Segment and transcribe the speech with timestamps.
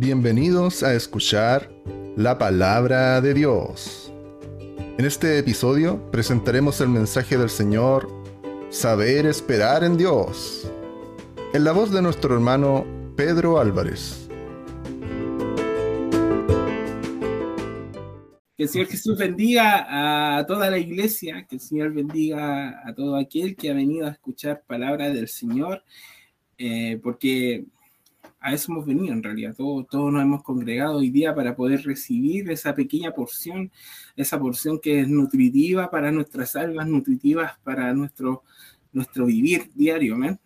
[0.00, 1.70] Bienvenidos a escuchar
[2.16, 4.10] la palabra de Dios.
[4.96, 8.08] En este episodio presentaremos el mensaje del Señor,
[8.70, 10.72] Saber esperar en Dios,
[11.52, 14.26] en la voz de nuestro hermano Pedro Álvarez.
[18.56, 23.16] Que el Señor Jesús bendiga a toda la iglesia, que el Señor bendiga a todo
[23.16, 25.84] aquel que ha venido a escuchar palabra del Señor,
[26.56, 27.66] eh, porque
[28.40, 29.54] a eso hemos venido en realidad.
[29.56, 33.70] Todos, todos nos hemos congregado hoy día para poder recibir esa pequeña porción,
[34.16, 38.42] esa porción que es nutritiva para nuestras almas, nutritivas para nuestro,
[38.92, 40.14] nuestro vivir diario.
[40.14, 40.38] Amén.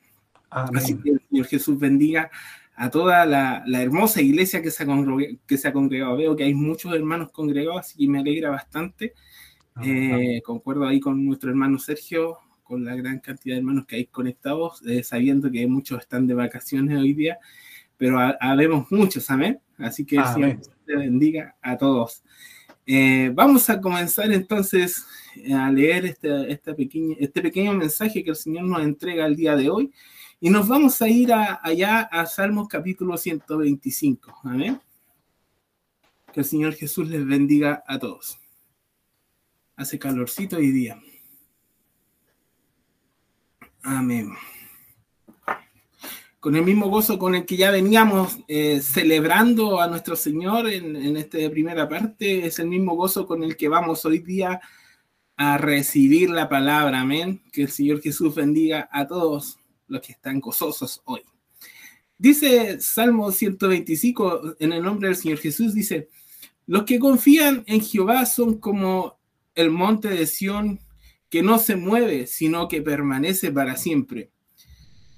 [0.51, 2.31] Así que el Señor Jesús bendiga
[2.77, 4.87] a toda la, la hermosa iglesia que se, ha
[5.47, 6.17] que se ha congregado.
[6.17, 9.15] Veo que hay muchos hermanos congregados, así que me alegra bastante.
[9.83, 14.07] Eh, concuerdo ahí con nuestro hermano Sergio, con la gran cantidad de hermanos que hay
[14.07, 17.39] conectados, eh, sabiendo que muchos están de vacaciones hoy día,
[17.97, 19.61] pero habemos muchos, amén.
[19.79, 22.23] Así que el Señor te bendiga a todos.
[22.87, 25.07] Eh, vamos a comenzar entonces
[25.55, 29.57] a leer este, esta pequeña, este pequeño mensaje que el Señor nos entrega el día
[29.57, 29.91] de hoy
[30.41, 34.41] y nos vamos a ir allá a Salmos capítulo 125.
[34.45, 34.81] Amén.
[36.33, 38.39] Que el Señor Jesús les bendiga a todos.
[39.77, 41.01] Hace calorcito hoy día.
[43.83, 44.33] Amén.
[46.45, 50.95] Con el mismo gozo con el que ya veníamos eh, celebrando a nuestro Señor en,
[50.95, 54.61] en esta primera parte, es el mismo gozo con el que vamos hoy día
[55.39, 57.01] a recibir la palabra.
[57.01, 57.41] Amén.
[57.51, 61.23] Que el Señor Jesús bendiga a todos los que están gozosos hoy.
[62.19, 66.11] Dice Salmo 125 en el nombre del Señor Jesús, dice,
[66.67, 69.19] los que confían en Jehová son como
[69.55, 70.79] el monte de Sión
[71.31, 74.34] que no se mueve, sino que permanece para siempre.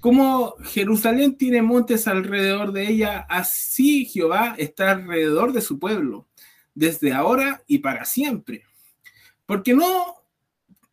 [0.07, 6.29] Como Jerusalén tiene montes alrededor de ella, así Jehová está alrededor de su pueblo,
[6.73, 8.63] desde ahora y para siempre.
[9.45, 10.15] Porque no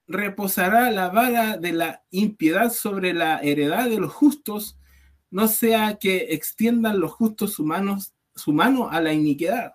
[0.09, 4.81] reposará la vara de la impiedad sobre la heredad de los justos,
[5.31, 9.75] no sea que extiendan los justos humanos su mano a la iniquidad.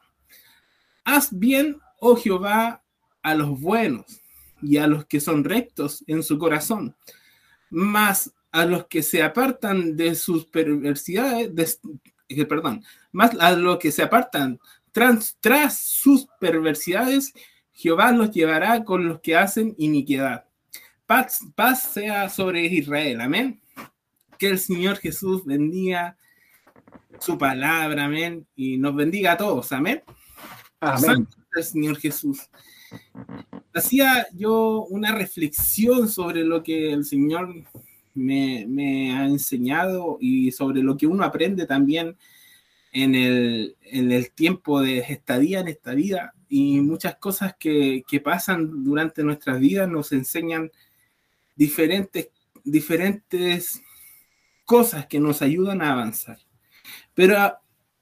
[1.06, 2.84] Haz bien, oh Jehová,
[3.24, 4.22] a los buenos
[4.62, 6.94] y a los que son rectos en su corazón,
[7.70, 11.80] más a los que se apartan de sus perversidades,
[12.28, 14.60] eh, perdón, más a los que se apartan
[14.92, 17.34] tras, tras sus perversidades
[17.80, 20.44] Jehová los llevará con los que hacen iniquidad.
[21.06, 23.22] Paz, paz sea sobre Israel.
[23.22, 23.62] Amén.
[24.38, 26.18] Que el Señor Jesús bendiga
[27.20, 28.04] su palabra.
[28.04, 28.46] Amén.
[28.54, 29.72] Y nos bendiga a todos.
[29.72, 30.04] Amén.
[30.82, 31.26] Amén.
[31.56, 32.50] el Señor Jesús.
[33.74, 37.64] Hacía yo una reflexión sobre lo que el Señor
[38.14, 42.18] me, ha enseñado y sobre lo que uno aprende también
[42.92, 48.20] en el, en el tiempo de estadía en esta vida y muchas cosas que, que
[48.20, 50.72] pasan durante nuestras vidas nos enseñan
[51.56, 52.30] diferentes,
[52.64, 53.82] diferentes
[54.66, 56.40] cosas que nos ayudan a avanzar.
[57.14, 57.36] Pero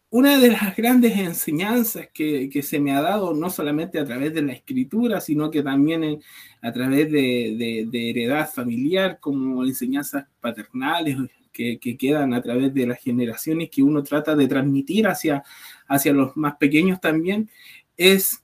[0.10, 4.42] una de las grandes enseñanzas que, se me ha dado, no solamente a través de
[4.42, 6.22] la escritura, sino que también
[6.62, 11.18] a través de, heredad familiar, como enseñanzas paternales
[11.52, 15.44] que, que, quedan a través de las generaciones que uno trata de transmitir hacia,
[15.88, 17.50] hacia los más pequeños también,
[17.98, 18.44] es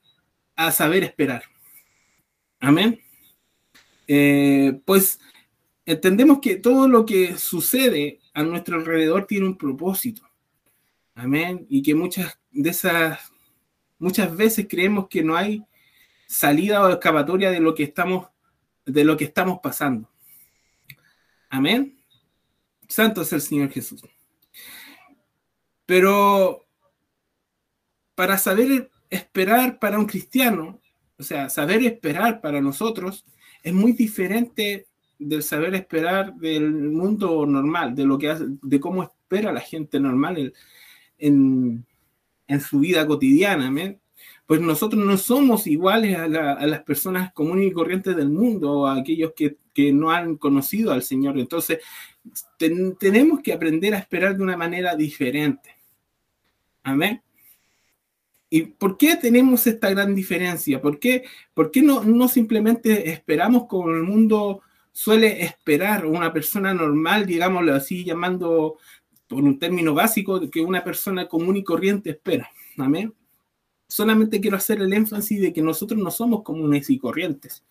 [0.55, 1.43] a saber esperar.
[2.59, 2.99] Amén.
[4.07, 5.19] Eh, pues
[5.85, 10.23] entendemos que todo lo que sucede a nuestro alrededor tiene un propósito.
[11.15, 11.65] Amén.
[11.69, 13.31] Y que muchas de esas,
[13.99, 15.63] muchas veces creemos que no hay
[16.27, 18.27] salida o escapatoria de lo que estamos,
[18.85, 20.09] de lo que estamos pasando.
[21.49, 21.99] Amén.
[22.87, 24.01] Santo es el Señor Jesús.
[25.85, 26.65] Pero
[28.15, 30.79] para saber esperar para un cristiano,
[31.17, 33.25] o sea, saber esperar para nosotros
[33.61, 34.87] es muy diferente
[35.19, 40.53] del saber esperar del mundo normal, de lo que de cómo espera la gente normal
[41.23, 41.85] en,
[42.47, 43.71] en, su vida cotidiana.
[44.45, 49.33] Pues nosotros no somos iguales a, las personas comunes y corrientes del mundo, a aquellos
[49.35, 51.39] que, que no han conocido al Señor.
[51.39, 51.79] Entonces,
[52.99, 55.75] tenemos que aprender a esperar de una manera diferente.
[56.83, 57.21] Amén.
[58.49, 60.79] ¿Y por qué tenemos esta gran diferencia?
[60.79, 61.23] ¿Por qué,
[61.53, 64.61] por qué no, no simplemente esperamos como el mundo
[64.91, 68.77] suele esperar una persona normal, digámoslo así, llamando
[69.33, 72.49] por un término básico, que una persona común y corriente espera?
[72.77, 73.13] Amén.
[73.87, 77.63] Solamente quiero hacer el énfasis de que nosotros no somos comunes y corrientes.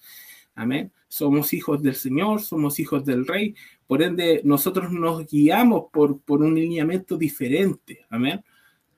[0.55, 0.93] Amén.
[1.09, 3.55] Somos hijos del Señor, somos hijos del Rey.
[3.87, 8.05] Por ende, nosotros nos guiamos por, por un lineamiento diferente.
[8.11, 8.43] Amén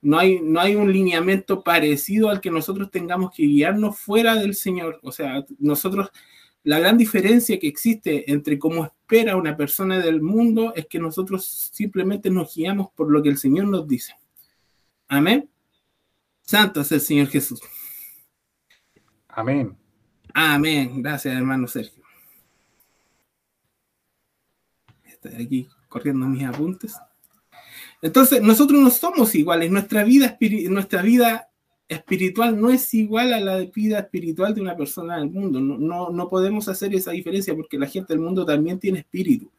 [0.05, 4.53] no hay, no hay un lineamiento parecido al que nosotros tengamos que guiarnos fuera del
[4.53, 4.99] Señor.
[5.01, 6.11] O sea, nosotros,
[6.65, 11.45] la gran diferencia que existe entre cómo espera una persona del mundo es que nosotros
[11.71, 14.15] simplemente nos guiamos por lo que el Señor nos dice.
[15.07, 15.47] Amén.
[16.41, 17.61] Santo es el Señor Jesús.
[19.27, 19.77] Amén.
[20.33, 21.03] Amén.
[21.03, 22.03] Gracias, hermano Sergio.
[25.03, 26.95] Estoy aquí corriendo mis apuntes.
[28.01, 29.69] Entonces, nosotros no somos iguales.
[29.69, 30.35] Nuestra vida,
[30.69, 31.47] nuestra vida
[31.87, 35.59] espiritual no es igual a la vida espiritual de una persona del mundo.
[35.59, 39.51] No, no, podemos hacer esa diferencia porque la gente del mundo también tiene espíritu,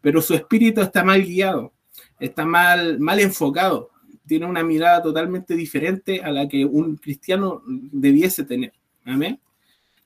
[0.00, 1.72] pero su espíritu está mal guiado,
[2.20, 3.90] está mal, mal enfocado,
[4.26, 8.72] tiene una mirada totalmente diferente a la que un cristiano debiese tener.
[9.04, 9.40] Amén.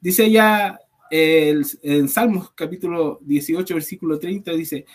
[0.01, 0.79] Dice ya
[1.11, 4.87] en Salmos capítulo 18, versículo 30, dice,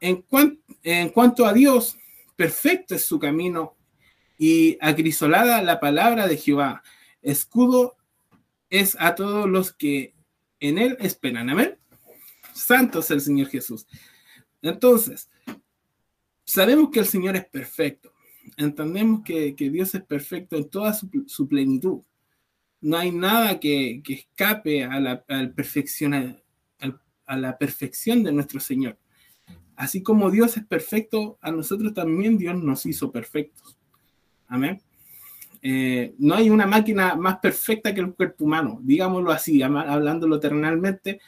[0.00, 0.24] en,
[0.82, 1.96] en cuanto a Dios,
[2.36, 3.74] perfecto es su camino
[4.44, 6.82] y acrisolada la palabra de Jehová.
[7.22, 7.96] Escudo
[8.68, 10.14] es a todos los que
[10.60, 11.48] en él esperan.
[11.48, 11.78] Amén.
[12.52, 13.86] Santo es el Señor Jesús.
[14.60, 15.30] Entonces,
[16.44, 18.12] sabemos que el Señor es perfecto.
[18.58, 22.02] Entendemos que, Dios es perfecto en toda su, plenitud.
[22.82, 25.24] No hay nada que, escape a la,
[25.54, 26.38] perfección,
[27.24, 28.98] a la perfección de nuestro Señor.
[29.74, 33.78] Así como Dios es perfecto, a nosotros también Dios nos hizo perfectos.
[34.48, 34.80] Amén.
[35.66, 41.20] Eh, no hay una máquina más perfecta que el cuerpo humano, digámoslo así, hablándolo eternalmente.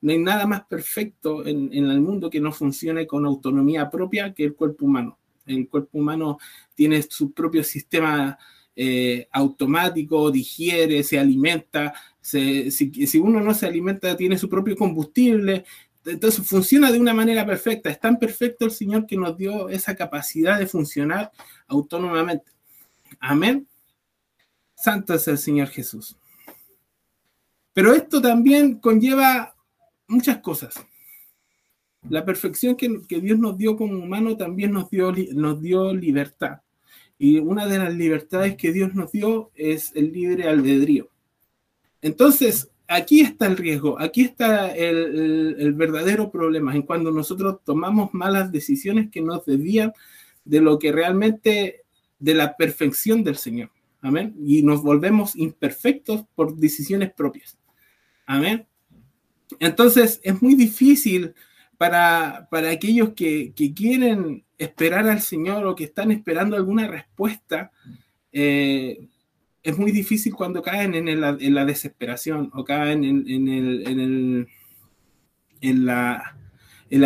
[0.00, 4.44] No hay nada más perfecto en, el mundo que no funcione con autonomía propia que
[4.44, 5.18] el cuerpo humano.
[5.46, 6.38] El cuerpo humano
[6.74, 8.36] tiene su propio sistema
[8.74, 11.94] eh, automático, digiere, se alimenta.
[12.20, 15.64] si, si, uno no se alimenta, tiene su propio combustible,
[16.04, 17.90] entonces funciona de una manera perfecta.
[17.90, 21.30] Es tan perfecto el Señor que nos dio esa capacidad de funcionar
[21.68, 22.53] autónomamente.
[23.20, 23.68] Amén.
[24.74, 26.16] Santo es el Señor Jesús.
[27.72, 29.54] Pero esto también conlleva
[30.06, 30.74] muchas cosas.
[32.08, 36.60] La perfección que, Dios nos dio como humano también nos dio, nos dio libertad.
[37.18, 41.08] Y una de las libertades que Dios nos dio es el libre albedrío.
[42.02, 48.52] Entonces, aquí está el riesgo, aquí está el, verdadero problema, en cuando nosotros tomamos malas
[48.52, 49.92] decisiones que nos desvían
[50.44, 51.83] de lo que realmente,
[52.24, 53.70] de la perfección del Señor.
[54.00, 54.34] Amén.
[54.46, 57.58] Y nos volvemos imperfectos por decisiones propias.
[58.24, 58.66] Amén.
[59.60, 61.34] Entonces es muy difícil
[61.76, 67.70] para, para aquellos que, quieren esperar al Señor o que están esperando alguna respuesta.
[68.32, 69.06] Eh,
[69.62, 74.48] es muy difícil cuando caen en, la desesperación o caen en, el,
[75.60, 76.38] en la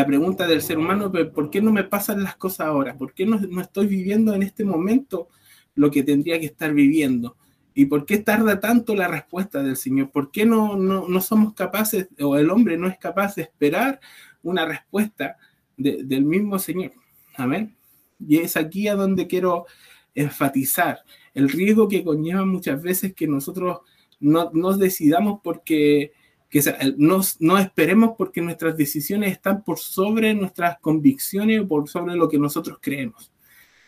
[0.06, 2.96] pregunta del ser humano, ¿por qué no me pasan las cosas ahora?
[2.96, 5.28] ¿Por qué no, estoy viviendo en este momento
[5.74, 7.36] lo que tendría que estar viviendo?
[7.74, 10.10] ¿Y por qué tarda tanto la respuesta del Señor?
[10.10, 14.00] ¿Por qué no, no, somos capaces, o el hombre no es capaz de esperar
[14.42, 15.36] una respuesta
[15.76, 16.92] del mismo Señor?
[17.36, 17.76] Amén.
[18.18, 19.66] Y es aquí a donde quiero
[20.14, 20.98] enfatizar
[21.34, 23.78] el riesgo que conlleva muchas veces que nosotros
[24.18, 26.12] no nos decidamos porque
[26.48, 26.62] que
[26.96, 32.78] no esperemos porque nuestras decisiones están por sobre nuestras convicciones por sobre lo que nosotros
[32.80, 33.30] creemos.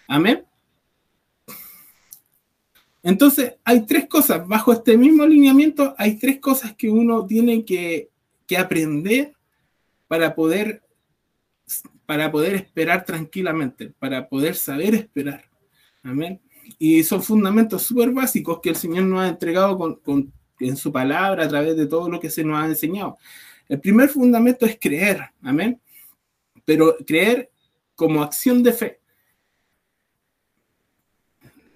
[0.07, 0.45] Amén.
[3.02, 8.11] Entonces, hay tres cosas, bajo este mismo alineamiento, hay tres cosas que uno tiene que,
[8.47, 9.33] que aprender
[10.07, 10.83] para poder,
[12.05, 15.45] para poder esperar tranquilamente, para poder saber esperar.
[16.02, 16.40] Amén.
[16.79, 21.45] Y son fundamentos súper básicos que el Señor nos ha entregado con, en su palabra
[21.45, 23.17] a través de todo lo que se nos ha enseñado.
[23.69, 25.81] El primer fundamento es creer, amén.
[26.64, 27.50] Pero creer
[27.95, 29.00] como acción de fe.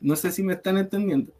[0.00, 1.32] No sé si me están entendiendo,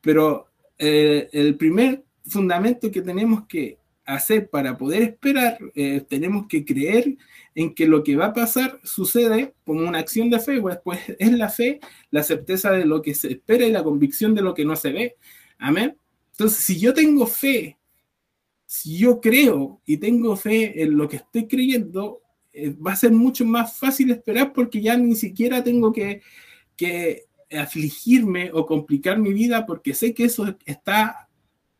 [0.00, 0.48] pero
[0.78, 7.16] eh, el primer fundamento que tenemos que hacer para poder esperar, eh, tenemos que creer
[7.54, 11.00] en que lo que va a pasar sucede como una acción de fe, pues, pues
[11.18, 14.54] es la fe, la certeza de lo que se espera y la convicción de lo
[14.54, 15.16] que no se ve.
[15.58, 15.96] Amén.
[16.34, 17.78] Entonces, si yo tengo fe,
[18.66, 22.22] si yo creo y tengo fe en lo que estoy creyendo,
[22.52, 26.22] eh, va a ser mucho más fácil esperar porque ya ni siquiera tengo que,
[26.76, 27.26] que
[27.56, 31.28] afligirme o complicar mi vida porque sé que eso está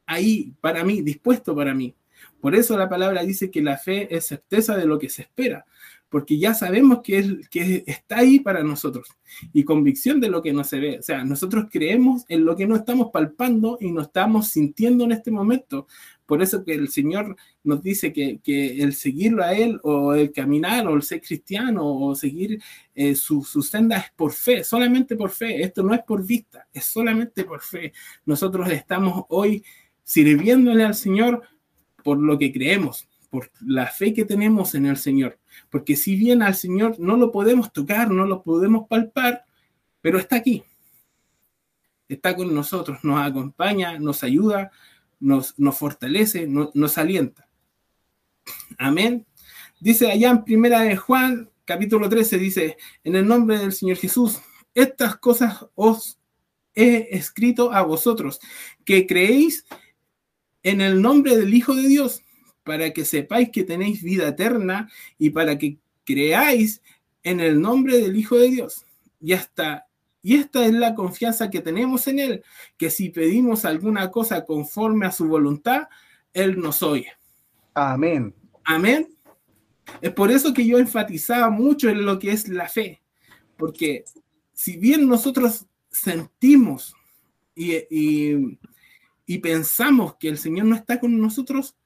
[0.06, 1.96] ahí para mí, dispuesto para mí.
[2.40, 5.66] Por eso la palabra dice que la fe es certeza de lo que se espera,
[6.14, 9.08] porque ya sabemos que, que está ahí para nosotros
[9.52, 10.98] y convicción de lo que no se ve.
[11.00, 15.10] O sea, nosotros creemos en lo que no estamos palpando y no estamos sintiendo en
[15.10, 15.88] este momento,
[16.24, 18.40] Por eso que el Señor nos dice que,
[18.80, 22.62] el seguirlo a Él o el caminar o el ser cristiano o seguir
[22.94, 25.62] eh, su, su, senda es por fe, solamente por fe.
[25.64, 27.92] Esto no es por vista, es solamente por fe.
[28.24, 29.64] Nosotros estamos hoy
[30.04, 31.42] sirviéndole al Señor
[32.04, 35.40] por lo que creemos, por la fe que tenemos en el Señor.
[35.70, 39.44] Porque si bien al Señor no lo podemos tocar, no lo podemos palpar,
[40.00, 40.62] pero está aquí.
[42.08, 44.70] Está con nosotros, nos acompaña, nos ayuda,
[45.20, 47.48] nos, nos fortalece, nos alienta.
[48.78, 49.26] Amén.
[49.80, 54.40] Dice allá en primera de Juan, capítulo 13, dice, en el nombre del Señor Jesús,
[54.74, 56.18] estas cosas os
[56.74, 58.40] he escrito a vosotros,
[58.84, 59.64] que creéis
[60.62, 62.23] en el nombre del Hijo de Dios,
[62.64, 66.82] para que sepáis que tenéis vida eterna y para que creáis
[67.22, 68.84] en el nombre del Hijo de Dios.
[69.20, 69.86] Y hasta
[70.24, 72.44] y esta es la confianza que tenemos en Él,
[72.78, 75.88] que si pedimos alguna cosa conforme a su voluntad,
[76.32, 77.12] Él nos oye.
[77.74, 78.34] Amén.
[78.64, 79.14] Amén.
[80.00, 83.02] Es por eso que yo enfatizaba mucho en lo que es la fe,
[83.58, 84.06] porque
[84.54, 86.94] si bien nosotros sentimos
[87.54, 88.56] y,
[89.26, 91.76] y pensamos que el Señor no está con nosotros,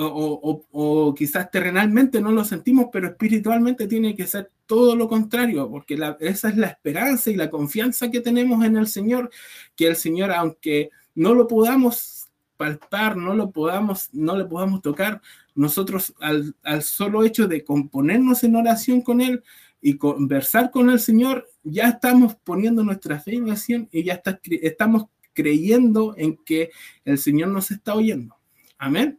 [0.00, 5.98] o, quizás terrenalmente no lo sentimos, pero espiritualmente tiene que ser todo lo contrario, porque
[6.20, 9.30] esa es la esperanza y la confianza que tenemos en el Señor,
[9.74, 15.20] que el Señor, aunque no lo podamos palpar, no lo podamos, no le podamos tocar,
[15.54, 19.42] nosotros al, solo hecho de componernos en oración con Él
[19.80, 24.40] y conversar con el Señor, ya estamos poniendo nuestra fe en acción y ya está,
[24.62, 26.70] estamos creyendo en que
[27.04, 28.36] el Señor nos está oyendo.
[28.76, 29.18] Amén.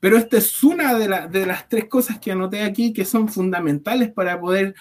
[0.00, 4.10] Pero esta es una de, de las tres cosas que anoté aquí que son fundamentales
[4.10, 4.74] para poder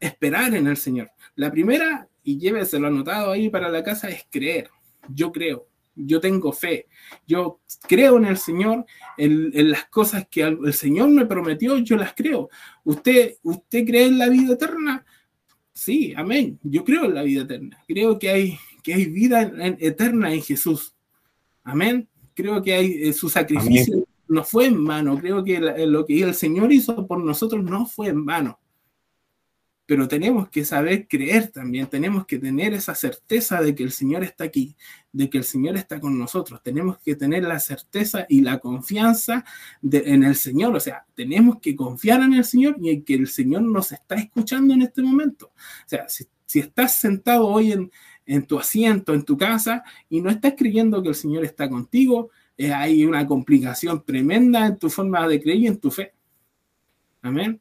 [0.00, 1.10] esperar en el Señor.
[1.36, 4.70] La primera, y lléveselo anotado ahí para la casa, es creer.
[5.08, 6.86] Yo creo, yo tengo fe,
[7.26, 8.84] yo creo en el Señor,
[9.16, 12.48] en, las cosas que el, Señor me prometió, yo las creo.
[12.84, 15.04] ¿Usted, ¿Usted cree en la vida eterna?
[15.72, 16.58] Sí, amén.
[16.62, 17.82] Yo creo en la vida eterna.
[17.86, 20.94] Creo que hay, que hay vida eterna en Jesús.
[21.64, 22.08] Amén.
[22.34, 24.03] Creo que hay eh, su sacrificio
[24.34, 25.18] no fue en vano.
[25.18, 28.58] Creo que lo que el Señor hizo por nosotros no fue en vano.
[29.86, 34.24] Pero tenemos que saber creer también, tenemos que tener esa certeza de que el Señor
[34.24, 34.74] está aquí,
[35.12, 36.62] de que el Señor está con nosotros.
[36.62, 39.44] Tenemos que tener la certeza y la confianza
[39.82, 40.74] en el Señor.
[40.74, 44.14] O sea, tenemos que confiar en el Señor y en que el Señor nos está
[44.14, 45.48] escuchando en este momento.
[45.48, 46.26] O sea, si,
[46.58, 47.90] estás sentado hoy en,
[48.24, 52.30] en tu asiento, en tu casa, y no estás creyendo que el Señor está contigo,
[52.58, 56.12] hay una complicación tremenda en tu forma de creer y en tu fe.
[57.22, 57.60] Amén.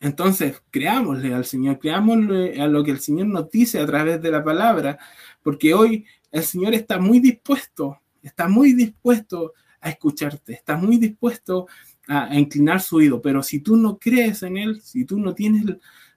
[0.00, 4.30] Entonces, creámosle al Señor, creámosle a lo que el Señor nos dice a través de
[4.30, 4.98] la palabra,
[5.42, 11.66] porque hoy el Señor está muy dispuesto, está muy dispuesto a escucharte, está muy dispuesto
[12.06, 15.64] a, inclinar su oído, pero si tú no crees en Él, si tú no tienes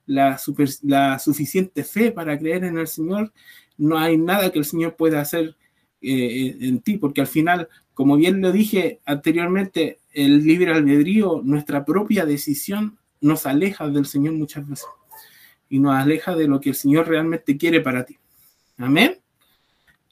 [0.05, 3.31] la suficiente fe para creer en el Señor,
[3.77, 5.55] no hay nada que el Señor pueda hacer
[6.01, 11.85] eh, en ti, porque al final, como bien lo dije anteriormente, el libre albedrío, nuestra
[11.85, 14.87] propia decisión, nos aleja del Señor muchas veces
[15.69, 18.17] y nos aleja de lo que el Señor realmente quiere para ti.
[18.77, 19.17] Amén.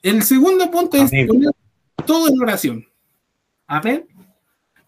[0.01, 1.51] El segundo punto es poner
[2.06, 2.86] todo en oración.
[3.68, 4.06] Amén.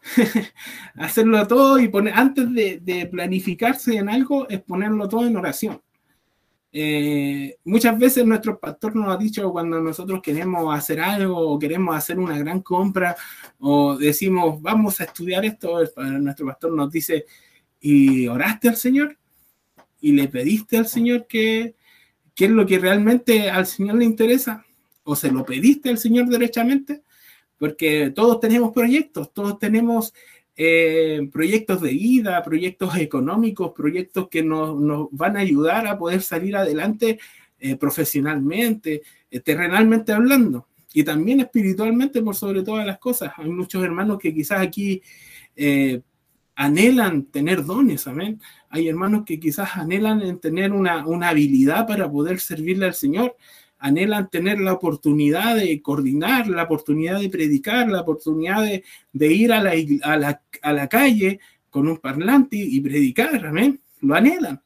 [0.96, 5.82] Hacerlo todo y poner, antes de, de planificarse en algo, es ponerlo todo en oración.
[6.80, 11.96] Eh, muchas veces nuestro pastor nos ha dicho cuando nosotros queremos hacer algo o queremos
[11.96, 13.16] hacer una gran compra
[13.58, 15.80] o decimos vamos a estudiar esto,
[16.20, 17.26] nuestro pastor nos dice,
[17.82, 19.18] ¿y oraste al Señor?
[20.02, 21.74] ¿Y le pediste al Señor que,
[22.36, 24.64] qué es lo que realmente al Señor le interesa?
[25.04, 27.02] ¿O se lo pediste al Señor derechamente?
[27.58, 30.14] Porque todos tenemos proyectos, todos tenemos
[30.60, 36.56] eh, proyectos de vida, proyectos económicos, proyectos que nos, van a ayudar a poder salir
[36.58, 37.20] adelante
[37.60, 43.34] eh, profesionalmente, eh, terrenalmente hablando, y también espiritualmente por sobre todas las cosas.
[43.38, 45.00] Hay muchos hermanos que quizás aquí
[46.56, 48.42] anhelan tener dones, amén.
[48.70, 53.36] Hay hermanos que quizás anhelan en tener una, una habilidad para poder servirle al Señor
[53.80, 58.64] anhelan tener la oportunidad de coordinar, la oportunidad de predicar, la oportunidad
[59.14, 63.80] de, ir a la, a, la, calle con un parlante y predicar, amén.
[64.02, 64.62] Lo anhelan,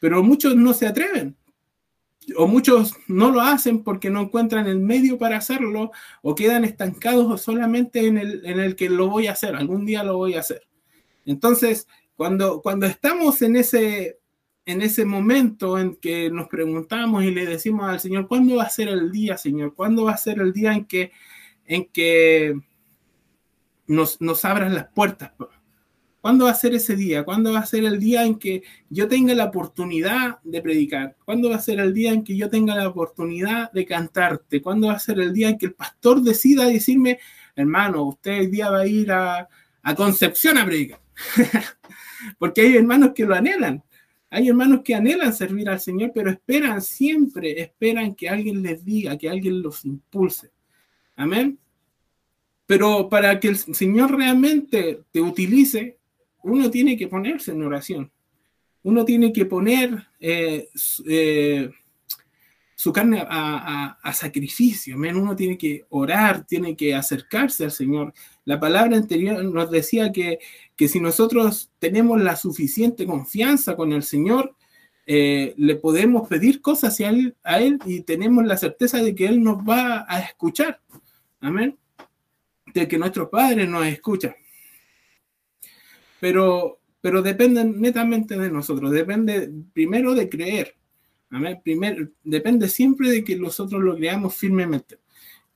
[0.00, 1.36] pero muchos no se atreven.
[2.36, 7.40] O muchos no lo hacen porque no encuentran el medio para hacerlo o quedan estancados
[7.40, 10.40] solamente en el, en el que lo voy a hacer, algún día lo voy a
[10.40, 10.68] hacer.
[11.24, 11.86] Entonces,
[12.16, 14.18] cuando, cuando estamos en ese,
[14.68, 18.70] en ese momento en que nos preguntamos y le decimos al Señor, ¿cuándo va a
[18.70, 19.74] ser el día, Señor?
[19.74, 21.10] ¿Cuándo va a ser el día en que,
[21.64, 22.54] en que
[23.86, 25.32] nos, nos abras las puertas.
[26.20, 27.24] ¿Cuándo va a ser ese día?
[27.24, 31.16] ¿Cuándo va a ser el día en que yo tenga la oportunidad de predicar?
[31.24, 34.60] ¿Cuándo va a ser el día en que yo tenga la oportunidad de cantarte?
[34.60, 37.18] ¿Cuándo va a ser el día en que el pastor decida decirme,
[37.56, 39.48] hermano, usted el día va a ir a,
[39.82, 41.00] a Concepción a predicar?
[42.38, 43.82] Porque hay hermanos que lo anhelan.
[44.30, 49.16] Hay hermanos que anhelan servir al Señor, pero esperan siempre, esperan que alguien les diga,
[49.16, 50.50] que alguien los impulse.
[51.16, 51.58] Amén.
[52.66, 55.96] Pero para que el Señor realmente te utilice,
[56.42, 58.12] uno tiene que ponerse en oración.
[58.82, 60.68] Uno tiene que poner eh,
[61.06, 61.70] eh,
[62.74, 64.96] su carne a, sacrificio.
[64.96, 68.12] Uno tiene que orar, tiene que acercarse al Señor.
[68.48, 70.38] La palabra anterior nos decía que,
[70.74, 74.56] que si nosotros tenemos la suficiente confianza con el Señor,
[75.04, 79.26] eh, le podemos pedir cosas a él, a él y tenemos la certeza de que
[79.26, 80.80] Él nos va a escuchar.
[81.40, 81.76] Amén.
[82.72, 84.34] De que nuestro Padre nos escucha
[86.18, 90.74] pero, pero depende netamente de nosotros, depende primero de creer,
[91.62, 94.96] Primero, depende siempre de que nosotros lo creamos firmemente.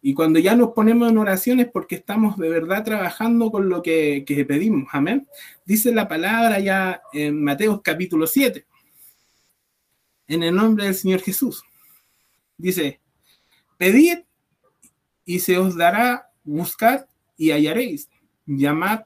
[0.05, 4.25] Y cuando ya nos ponemos en oraciones porque estamos de verdad trabajando con lo que,
[4.27, 5.29] que pedimos, amén.
[5.65, 8.67] Dice la palabra ya en Mateo capítulo 7,
[10.27, 11.63] en el nombre del Señor Jesús.
[12.59, 13.01] Dice,
[13.79, 14.19] pedid
[15.25, 17.07] y se os dará, buscad
[17.37, 18.11] y hallaréis,
[18.45, 19.03] llamad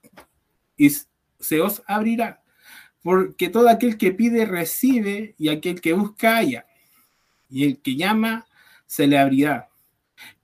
[0.79, 0.91] y
[1.39, 2.43] se os abrirá,
[3.03, 6.67] porque todo aquel que pide recibe y aquel que busca halla,
[7.51, 8.47] y el que llama
[8.87, 9.69] se le abrirá.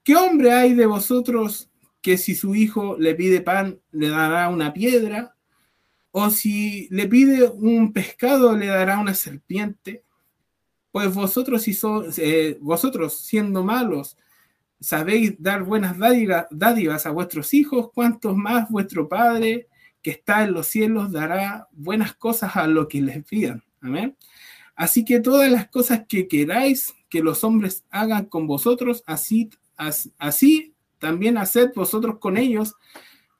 [0.05, 4.73] ¿Qué hombre hay de vosotros que si su hijo le pide pan le dará una
[4.73, 5.37] piedra?
[6.11, 10.05] ¿O si le pide un pescado le dará una serpiente?
[10.91, 11.79] Pues vosotros, si
[12.19, 14.17] eh, vosotros siendo malos,
[14.81, 15.97] sabéis dar buenas
[16.51, 19.69] dádivas a vuestros hijos, cuantos más vuestro Padre
[20.03, 23.63] que está en los cielos dará buenas cosas a lo que les pidan.
[23.81, 24.17] Amén.
[24.75, 29.51] Así que todas las cosas que queráis que los hombres hagan con vosotros, así,
[30.19, 32.75] así también haced vosotros con ellos,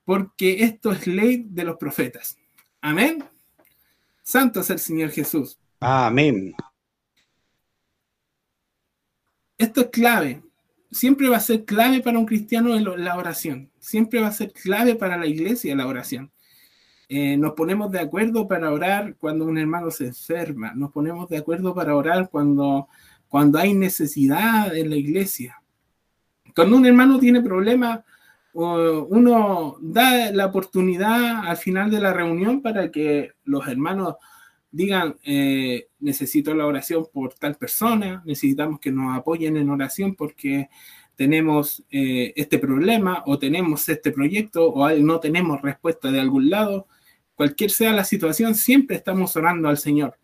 [0.05, 2.37] porque esto es ley de los profetas.
[2.81, 3.23] Amén.
[4.21, 5.59] Santo es el Señor Jesús.
[5.79, 6.53] Amén.
[9.57, 10.43] Esto es clave.
[10.91, 13.71] Siempre va a ser clave para un cristiano la oración.
[13.79, 16.31] Siempre va a ser clave para la iglesia la oración.
[17.09, 21.37] Eh, nos ponemos de acuerdo para orar cuando un hermano se enferma, nos ponemos de
[21.37, 22.87] acuerdo para orar cuando,
[23.27, 25.61] cuando hay necesidad en la iglesia.
[26.55, 28.01] Cuando un hermano tiene problemas,
[28.53, 34.15] uno da la oportunidad al final de la reunión para que los hermanos
[34.71, 40.69] digan, eh, necesito la oración por tal persona, necesitamos que nos apoyen en oración porque
[41.15, 46.87] tenemos eh, este problema o tenemos este proyecto o no tenemos respuesta de algún lado
[47.35, 50.17] cualquier sea la situación, siempre estamos orando al Señor.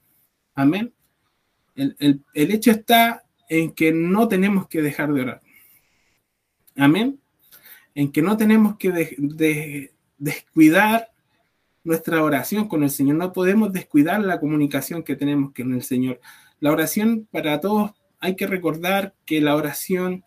[0.56, 0.94] Amén.
[1.76, 5.42] El, hecho está en que no tenemos que dejar de orar.
[6.80, 7.20] Amén.
[7.94, 11.12] En que no tenemos que descuidar
[11.84, 13.18] nuestra oración con el Señor.
[13.18, 16.22] No podemos descuidar la comunicación que tenemos con el Señor.
[16.62, 20.24] La oración para todos, hay que recordar que la oración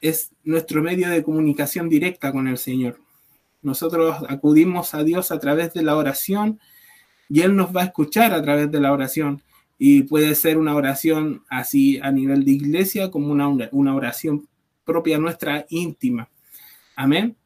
[0.00, 2.98] es nuestro medio de comunicación directa con el Señor.
[3.62, 6.60] Nosotros acudimos a Dios a través de la oración
[7.28, 9.42] y Él nos va a escuchar a través de la oración.
[9.78, 14.48] Y puede ser una oración así a nivel de iglesia como una, una oración
[14.86, 16.30] propia nuestra íntima.
[16.94, 17.36] Amén.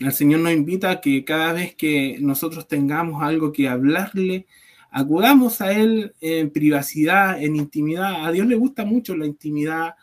[0.00, 4.46] El Señor nos invita a que cada vez que nosotros tengamos algo que hablarle,
[4.90, 8.26] acudamos a Él en privacidad, en intimidad.
[8.26, 9.94] A Dios le gusta mucho la intimidad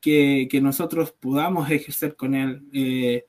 [0.00, 2.62] que, nosotros podamos ejercer con Él.
[2.72, 3.24] Eh,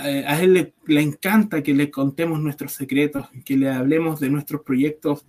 [0.00, 4.62] eh, a él le, encanta que le contemos nuestros secretos, que le hablemos de nuestros
[4.62, 5.26] proyectos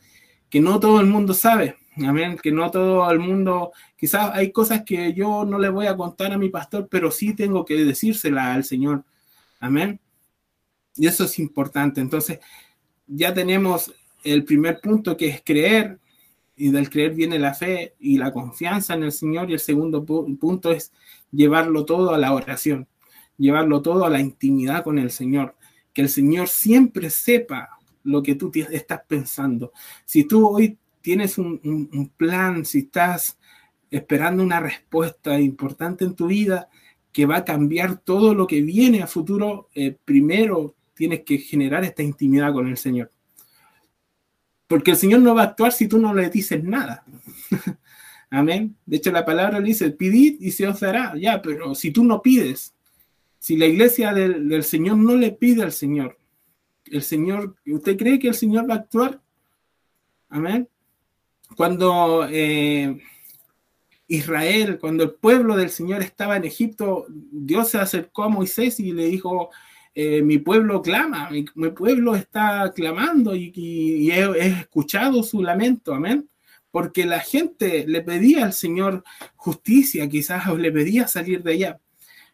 [0.48, 1.76] que no todo el mundo sabe.
[2.06, 5.96] Amén, que no todo el mundo, quizás hay cosas que yo no le voy a
[5.96, 9.04] contar a mi pastor, pero sí tengo que decírsela al Señor.
[9.60, 10.00] Amén.
[10.96, 12.02] Y eso es importante.
[12.02, 12.40] Entonces,
[13.08, 16.00] ya tenemos el primer punto que es creer,
[16.56, 20.06] y del creer viene la fe y la confianza en el Señor, y el segundo
[20.06, 20.92] punto es
[21.32, 22.88] llevarlo todo a la oración
[23.40, 25.56] llevarlo todo a la intimidad con el Señor,
[25.94, 29.72] que el Señor siempre sepa lo que tú estás pensando.
[30.06, 30.78] Si tú hoy
[31.10, 33.40] tienes un, plan, si estás
[33.90, 36.70] esperando una respuesta importante en tu vida
[37.12, 41.84] que va a cambiar todo lo que viene a futuro, eh, primero tienes que generar
[41.84, 43.12] esta intimidad con el Señor.
[44.68, 47.04] Porque el Señor no va a actuar si tú no le dices nada.
[48.30, 48.76] Amén.
[48.86, 51.16] De hecho, la palabra dice, pidid y se os dará.
[51.18, 52.76] Ya, pero si tú no pides,
[53.40, 56.20] Si la iglesia del, Señor no le pide al Señor,
[56.86, 59.22] el Señor, ¿usted cree que el Señor va a actuar?
[60.30, 60.70] Amén.
[61.56, 63.02] Cuando eh,
[64.08, 68.92] Israel, cuando el pueblo del Señor estaba en Egipto, Dios se acercó a Moisés y
[68.92, 69.52] le dijo,
[69.94, 76.30] eh, mi pueblo clama, mi, pueblo está clamando y, he, escuchado su lamento, amén.
[76.72, 79.04] Porque la gente le pedía al Señor
[79.36, 81.80] justicia, quizás o le pedía salir de allá.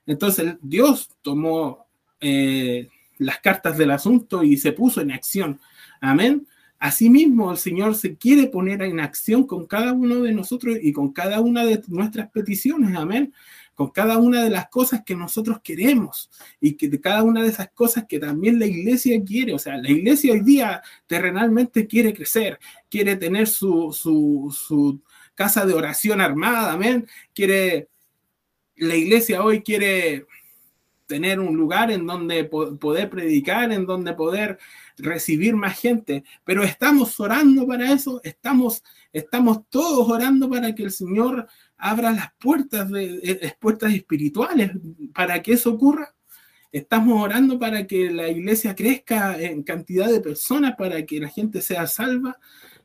[0.05, 1.87] Entonces Dios tomó
[2.21, 5.59] eh, las cartas del asunto y se puso en acción.
[6.01, 6.47] Amén.
[6.79, 11.13] Asimismo, el Señor se quiere poner en acción con cada uno de nosotros y con
[11.13, 12.95] cada una de nuestras peticiones.
[12.95, 13.33] Amén
[13.75, 17.69] con cada una de las cosas que nosotros queremos y que cada una de esas
[17.71, 19.53] cosas que también la iglesia quiere.
[19.53, 22.57] O sea, la iglesia hoy día terrenalmente quiere crecer,
[22.89, 25.01] quiere tener su, su,
[25.35, 27.05] casa de oración armada, amén.
[27.33, 27.89] Quiere,
[28.77, 30.25] la iglesia hoy quiere
[31.05, 34.57] tener un lugar en donde poder predicar, en donde poder
[34.97, 40.91] recibir más gente, pero estamos orando para eso, estamos, estamos todos orando para que el
[40.91, 44.71] Señor abra las puertas, de, eh, eh, puertas espirituales
[45.13, 46.13] para que eso ocurra.
[46.71, 51.61] Estamos orando para que la iglesia crezca en cantidad de personas, para que la gente
[51.61, 52.37] sea salva.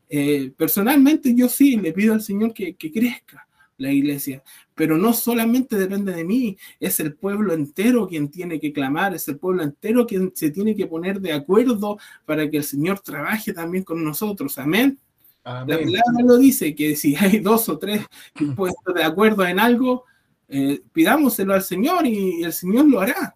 [0.09, 3.49] Eh, personalmente yo sí le pido al Señor que, que crezca
[3.81, 4.43] la iglesia,
[4.75, 9.27] pero no solamente depende de mí, es el pueblo entero quien tiene que clamar, es
[9.29, 13.53] el pueblo entero quien se tiene que poner de acuerdo para que el Señor trabaje
[13.53, 14.59] también con nosotros.
[14.59, 14.99] Amén.
[15.45, 18.07] La palabra lo dice, que si hay dos o tres
[18.55, 20.05] puestos de acuerdo en algo,
[20.49, 23.35] eh, pidámoselo al Señor y el Señor lo hará.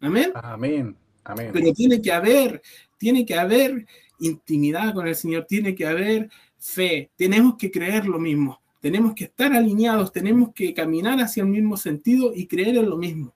[0.00, 0.32] Amén.
[0.34, 0.96] Amén.
[1.24, 1.50] Amén.
[1.52, 2.62] Pero tiene que haber,
[2.96, 3.86] tiene que haber
[4.20, 9.24] intimidad con el Señor, tiene que haber fe, tenemos que creer lo mismo, tenemos que
[9.24, 13.34] estar alineados, tenemos que caminar hacia el mismo sentido y creer en lo mismo.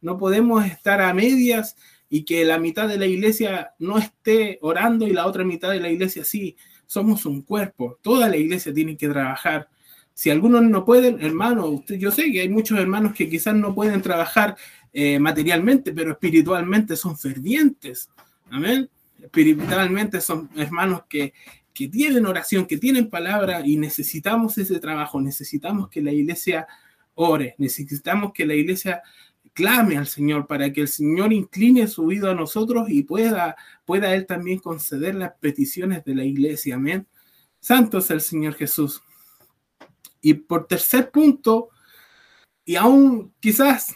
[0.00, 1.76] No podemos estar a medias
[2.08, 5.80] y que la mitad de la iglesia no esté orando y la otra mitad de
[5.80, 9.68] la iglesia sí somos un cuerpo, toda la iglesia tiene que trabajar.
[10.12, 13.74] Si algunos no pueden, hermano, usted, yo sé que hay muchos hermanos que quizás no
[13.74, 14.56] pueden trabajar
[14.92, 18.10] eh, materialmente, pero espiritualmente son fervientes.
[18.50, 18.90] Amén.
[19.22, 21.32] Espiritualmente son hermanos que,
[21.80, 26.66] que tienen oración, que tienen palabra y necesitamos ese trabajo, necesitamos que la iglesia
[27.14, 29.00] ore, necesitamos que la iglesia
[29.54, 34.14] clame al Señor para que el Señor incline su oído a nosotros y pueda, pueda
[34.14, 36.74] Él también conceder las peticiones de la iglesia.
[36.74, 37.06] Amén.
[37.60, 39.02] Santo es el Señor Jesús.
[40.20, 41.70] Y por tercer punto,
[42.62, 43.94] y aún quizás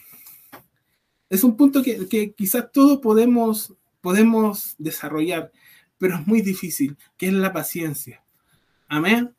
[1.28, 5.52] es un punto que, quizás todos podemos, podemos desarrollar,
[6.04, 8.22] pero es muy difícil, que es la paciencia.
[8.88, 9.34] Amén.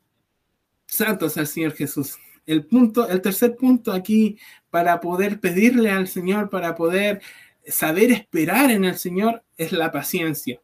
[0.88, 2.17] Santo es el Señor Jesús.
[2.47, 4.39] El punto, el tercer punto aquí
[4.71, 7.21] para poder pedirle al Señor, para poder
[7.67, 10.60] saber esperar en el Señor, es la paciencia.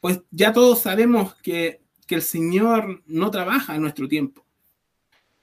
[0.00, 4.44] Pues ya todos sabemos que, el Señor no trabaja a nuestro tiempo.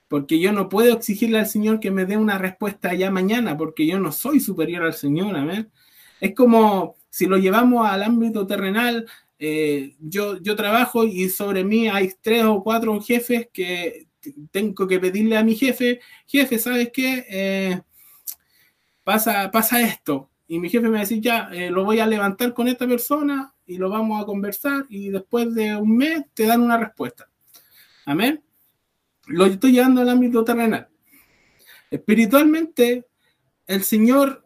[0.09, 3.87] Porque yo no puedo exigirle al Señor que me dé una respuesta ya mañana, porque
[3.87, 5.37] yo no soy superior al Señor.
[5.37, 5.71] Amén.
[6.19, 9.05] Es como si lo llevamos al ámbito terrenal,
[9.37, 14.07] eh, yo, yo trabajo y sobre mí hay tres o cuatro jefes que
[14.51, 17.25] tengo que pedirle a mi jefe, jefe, ¿sabes qué?
[17.29, 17.81] Eh,
[19.03, 20.29] pasa, pasa esto.
[20.47, 23.77] Y mi jefe me dice, ya, eh, lo voy a levantar con esta persona y
[23.77, 27.29] lo vamos a conversar y después de un mes te dan una respuesta.
[28.05, 28.43] Amén.
[29.27, 30.87] Lo estoy llevando al ámbito terrenal.
[31.89, 33.07] Espiritualmente,
[33.65, 34.44] el Señor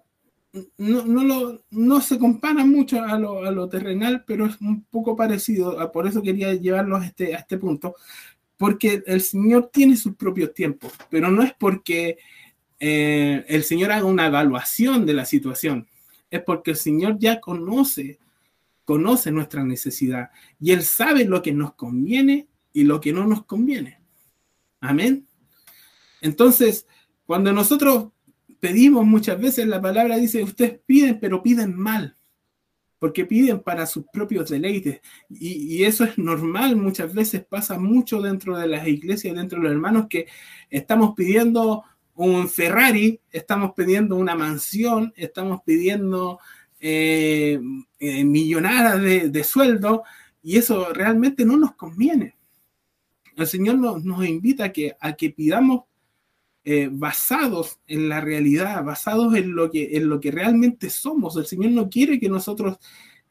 [0.77, 5.91] no, no, lo, no se compara mucho a lo, terrenal, pero es un poco parecido.
[5.91, 7.95] Por eso quería llevarlo a este, a este punto
[8.59, 12.17] porque el Señor tiene sus propios tiempos, pero no es porque
[12.77, 15.87] eh, el Señor haga una evaluación de la situación,
[16.29, 18.19] es porque el Señor ya conoce,
[18.83, 23.45] conoce nuestra necesidad y Él sabe lo que nos conviene y lo que no nos
[23.45, 24.01] conviene.
[24.81, 25.25] Amén.
[26.19, 26.85] Entonces,
[27.25, 28.09] cuando nosotros
[28.59, 32.15] pedimos muchas veces, la palabra dice, ustedes piden, pero piden mal
[32.99, 34.99] porque piden para sus propios deleites.
[35.29, 39.71] Y, eso es normal, muchas veces pasa mucho dentro de las iglesias, dentro de los
[39.71, 40.27] hermanos, que
[40.69, 41.83] estamos pidiendo
[42.15, 46.39] un Ferrari, estamos pidiendo una mansión, estamos pidiendo
[46.81, 47.59] eh,
[47.99, 50.03] eh, millonadas de, sueldo,
[50.43, 52.35] y eso realmente no nos conviene.
[53.37, 55.85] El Señor nos, invita que, a que pidamos
[56.65, 61.37] eh, basados en la realidad, basados en lo, que, en lo que realmente somos.
[61.37, 62.77] El Señor no quiere que nosotros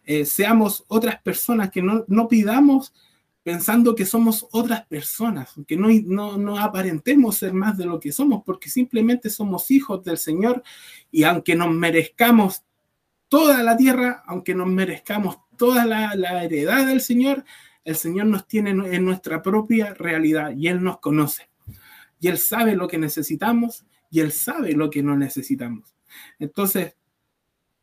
[0.04, 2.94] eh, seamos otras personas, que no, no pidamos
[3.42, 8.12] pensando que somos otras personas, que no, no, no, aparentemos ser más de lo que
[8.12, 10.62] somos, porque simplemente somos hijos del Señor
[11.10, 12.62] y aunque nos merezcamos
[13.28, 17.44] toda la tierra, aunque nos merezcamos toda la, la heredad del Señor,
[17.84, 21.48] el Señor nos tiene en nuestra propia realidad y Él nos conoce.
[22.20, 25.94] Y Él sabe lo que necesitamos y Él sabe lo que no necesitamos.
[26.38, 26.94] Entonces,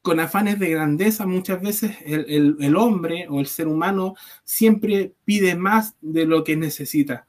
[0.05, 5.95] con afanes de grandeza, muchas veces el, hombre o el ser humano siempre pide más
[5.99, 7.25] de lo que necesita.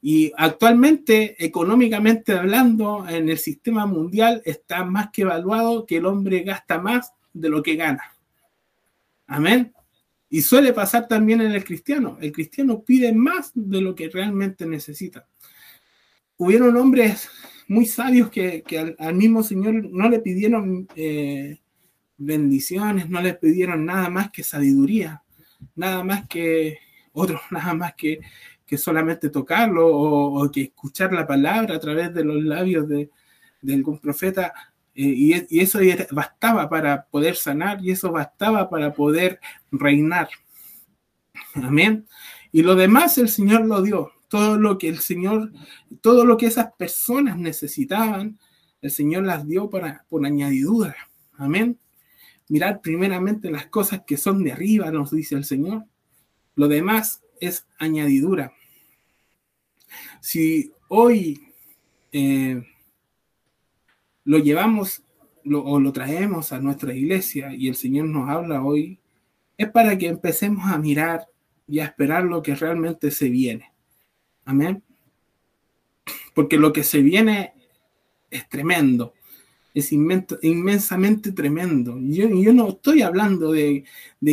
[0.00, 6.44] Y actualmente, económicamente hablando, en el sistema mundial está más que evaluado que el hombre
[6.44, 8.04] gasta más de lo que gana.
[9.26, 9.72] Amén.
[10.28, 12.16] Y suele pasar también en el cristiano.
[12.20, 15.26] El cristiano pide más de lo que realmente necesita.
[16.42, 17.28] Hubieron hombres
[17.68, 18.64] muy sabios que,
[18.98, 21.60] al, mismo Señor no le pidieron eh,
[22.16, 25.22] bendiciones, no le pidieron nada más que sabiduría,
[25.74, 26.78] nada más que
[27.12, 28.20] otros, nada más que,
[28.64, 33.10] que solamente tocarlo o, que escuchar la palabra a través de los labios de,
[33.70, 34.54] algún profeta.
[34.94, 35.78] Eh, y, y, eso
[36.10, 40.30] bastaba para poder sanar y eso bastaba para poder reinar.
[41.52, 42.06] Amén.
[42.50, 44.10] Y lo demás el Señor lo dio.
[44.30, 45.52] Todo lo que el Señor,
[46.00, 48.38] todo lo que esas personas necesitaban,
[48.80, 50.96] el Señor las dio para, por añadidura.
[51.36, 51.78] Amén
[52.50, 55.86] mirar primeramente las cosas que son de arriba, nos dice el Señor.
[56.56, 58.52] Lo demás es añadidura.
[60.20, 61.40] Si hoy
[62.12, 62.62] eh,
[64.24, 65.04] lo llevamos
[65.46, 68.98] o lo traemos a nuestra iglesia y el Señor nos habla hoy,
[69.56, 71.28] es para que empecemos a mirar
[71.68, 73.69] y a esperar lo que realmente se viene.
[74.50, 74.82] Amén.
[76.34, 77.54] Porque lo que se viene
[78.30, 79.14] es tremendo
[79.74, 81.96] es inmensamente tremendo.
[82.00, 83.84] Yo, yo no estoy hablando de,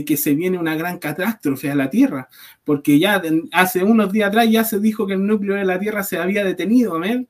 [0.06, 2.30] que se viene una gran catástrofe a la Tierra,
[2.64, 6.04] porque ya hace unos días atrás ya se dijo que el núcleo de la Tierra
[6.04, 7.28] se había detenido, amén.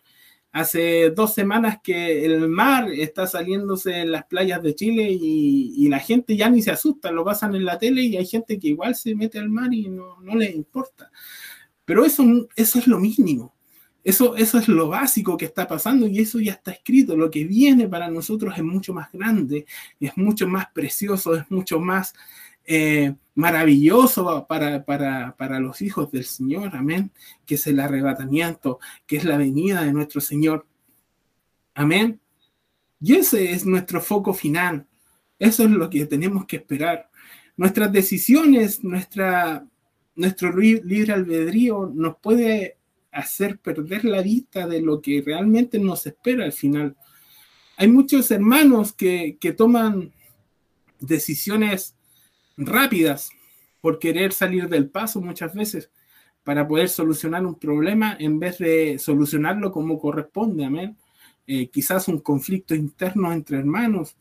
[0.53, 5.99] Hace dos semanas que el mar está saliéndose en las playas de Chile y, la
[5.99, 8.95] gente ya ni se asusta, lo pasan en la tele y hay gente que igual
[8.95, 11.11] se mete al mar y no, no le importa.
[11.87, 13.55] Pero eso, eso es lo mínimo.
[14.03, 17.15] Eso, eso es lo básico que está pasando y eso ya está escrito.
[17.15, 19.65] Lo que viene para nosotros es mucho más grande,
[19.97, 22.13] es mucho más precioso, es mucho más
[22.65, 26.75] eh, maravilloso para, para, para los hijos del Señor.
[26.75, 27.09] Amén.
[27.45, 30.67] Que es el arrebatamiento, que es la venida de nuestro Señor.
[31.73, 32.19] Amén.
[32.99, 34.85] Y ese es nuestro foco final.
[35.39, 37.09] Eso es lo que tenemos que esperar.
[37.55, 39.65] Nuestras decisiones, nuestra,
[40.17, 42.77] nuestro libre albedrío nos puede
[43.11, 46.97] hacer perder la vista de lo que realmente nos espera al final.
[47.77, 50.11] Hay muchos hermanos que, toman
[50.99, 51.95] decisiones
[52.57, 53.29] rápidas
[53.79, 55.91] por querer salir del paso muchas veces
[56.43, 60.97] para poder solucionar un problema en vez de solucionarlo como corresponde, amén.
[61.45, 64.15] Eh, quizás un conflicto interno entre hermanos,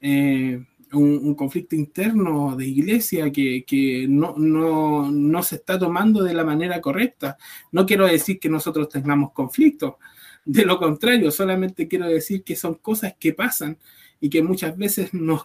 [0.00, 6.80] eh, un, conflicto interno de iglesia que, no, no, se está tomando de la manera
[6.80, 7.36] correcta.
[7.70, 9.94] No quiero decir que nosotros tengamos conflictos,
[10.44, 13.78] de lo contrario, solamente quiero decir que son cosas que pasan
[14.20, 15.42] y que muchas veces nos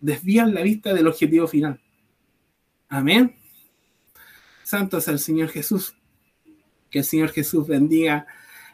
[0.00, 1.80] desvían la vista del objetivo final.
[2.88, 3.36] Amén.
[4.64, 5.96] Santo es el Señor Jesús.
[6.90, 8.26] Que el Señor Jesús bendiga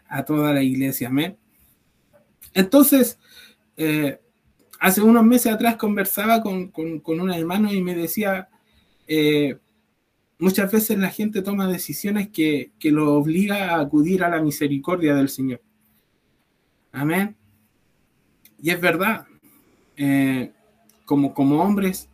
[0.09, 1.09] a toda la iglesia.
[1.09, 1.37] Amén.
[2.55, 3.19] Entonces,
[3.77, 4.21] eh,
[4.79, 8.49] hace unos meses atrás conversaba con, un hermano y me decía,
[9.07, 9.59] eh,
[10.39, 15.29] muchas veces la gente toma decisiones que, lo obliga a acudir a la misericordia del
[15.29, 15.61] Señor.
[16.93, 17.37] Amén.
[18.61, 19.27] Y es verdad,
[19.97, 20.53] eh,
[21.05, 22.09] como, como hombres,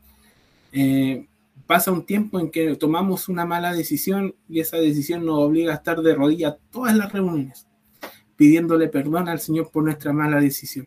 [0.73, 1.27] eh,
[1.67, 5.77] pasa un tiempo en que tomamos una mala decisión y esa decisión nos obliga a
[5.77, 7.67] estar de rodillas todas las reuniones,
[8.37, 10.87] pidiéndole perdón al Señor por nuestra mala decisión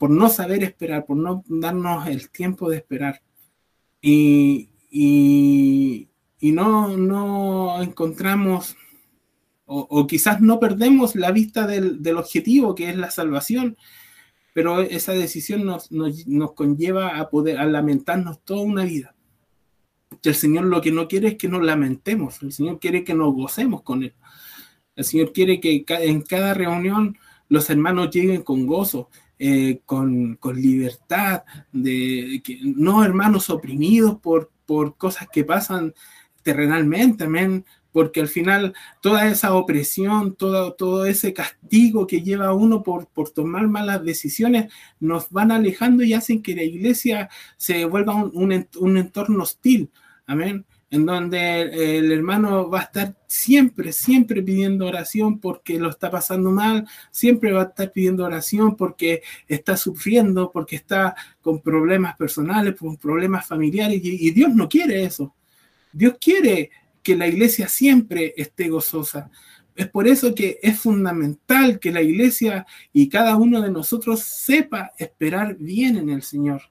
[0.00, 3.20] por no saber esperar, por no darnos el tiempo de esperar.
[4.00, 4.70] Y,
[6.40, 8.78] no, no encontramos,
[9.66, 13.76] o, quizás no perdemos la vista del, objetivo, que es la salvación,
[14.54, 15.90] pero esa decisión nos,
[16.54, 19.14] conlleva a poder a lamentarnos toda una vida.
[20.22, 23.34] El Señor lo que no quiere es que nos lamentemos, el Señor quiere que nos
[23.34, 24.14] gocemos con Él.
[24.96, 27.18] El Señor quiere que en cada reunión
[27.50, 29.10] los hermanos lleguen con gozo,
[29.42, 35.94] eh, con, libertad, de que, no hermanos oprimidos por, por cosas que pasan
[36.42, 42.82] terrenalmente, amén, porque al final toda esa opresión, todo, todo ese castigo que lleva uno
[42.82, 48.14] por, por tomar malas decisiones, nos van alejando y hacen que la iglesia se vuelva
[48.14, 49.90] un, un, entorno hostil,
[50.26, 50.66] amén.
[50.90, 56.50] En donde el hermano va a estar siempre, siempre pidiendo oración porque lo está pasando
[56.50, 62.74] mal, siempre va a estar pidiendo oración porque está sufriendo, porque está con problemas personales,
[62.76, 65.34] con problemas familiares, y, Dios no quiere eso.
[65.92, 66.70] Dios quiere
[67.02, 69.30] que la iglesia siempre esté gozosa.
[69.76, 74.92] Es por eso que es fundamental que la iglesia y cada uno de nosotros sepa
[74.98, 76.62] esperar bien en el Señor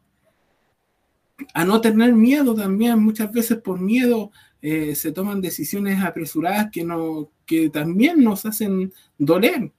[1.53, 2.99] a no tener miedo también.
[2.99, 8.93] Muchas veces por miedo eh, se toman decisiones apresuradas que, no, que también nos hacen
[9.17, 9.71] doler.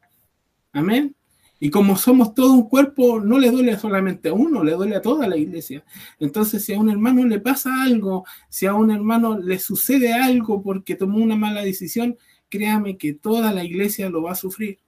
[0.72, 1.14] Amén.
[1.58, 5.02] Y como somos todo un cuerpo, no le duele solamente a uno, le duele a
[5.02, 5.84] toda la iglesia.
[6.18, 10.62] Entonces, si a un hermano le pasa algo, si a un hermano le sucede algo
[10.62, 12.16] porque tomó una mala decisión,
[12.48, 14.78] créame que toda la iglesia lo va a sufrir.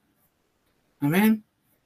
[0.99, 1.43] Amén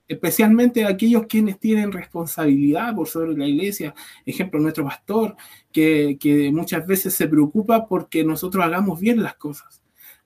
[0.08, 3.94] especialmente aquellos quienes tienen responsabilidad por sobre la iglesia.
[4.26, 5.36] Ejemplo, nuestro pastor,
[5.72, 9.82] que, muchas veces se preocupa porque nosotros hagamos bien las cosas,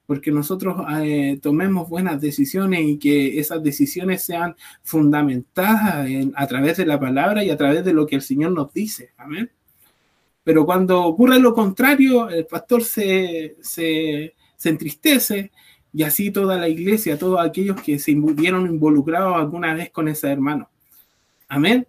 [0.05, 6.85] porque nosotros eh, tomemos buenas decisiones y que esas decisiones sean fundamentadas a través de
[6.85, 9.11] la palabra y a través de lo que el Señor nos dice.
[9.17, 9.51] Amén.
[10.43, 15.51] Pero cuando ocurre lo contrario, el pastor se, se, se entristece
[15.93, 20.29] y así toda la iglesia, todos aquellos que se vieron involucrados alguna vez con ese
[20.29, 20.69] hermano.
[21.47, 21.87] Amén.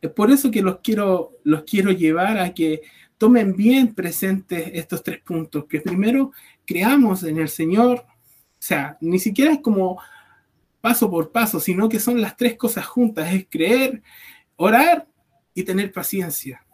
[0.00, 2.82] Es por eso que los quiero, los quiero llevar a que
[3.18, 6.32] tomen bien presentes estos tres puntos, que primero
[6.64, 10.00] creamos en el Señor, o sea, ni siquiera es como
[10.80, 14.02] paso por paso, sino que son las tres cosas juntas, es creer,
[14.56, 15.06] orar
[15.52, 16.64] y tener paciencia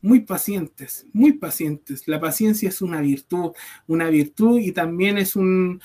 [0.00, 2.06] muy pacientes, muy pacientes.
[2.06, 3.52] La paciencia es una virtud,
[3.86, 5.80] una virtud y también es un...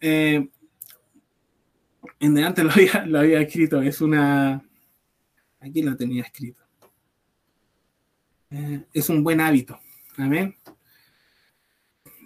[0.00, 0.48] Eh,
[2.18, 4.62] en delante lo había, lo había escrito, es una...
[5.60, 6.60] Aquí lo tenía escrito.
[8.50, 9.78] Eh, es un buen hábito.
[10.16, 10.56] Amén.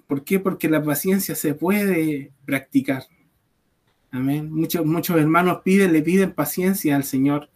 [0.06, 0.40] ¿Por qué?
[0.40, 3.04] Porque la paciencia se puede practicar.
[4.10, 4.50] Amén.
[4.50, 7.50] Muchos, muchos hermanos piden, le piden paciencia al Señor